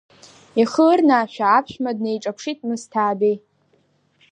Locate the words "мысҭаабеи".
2.67-3.35